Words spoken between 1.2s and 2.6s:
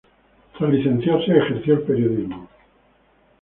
ejerció el periodismo.